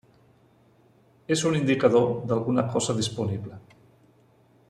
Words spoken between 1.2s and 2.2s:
És un indicador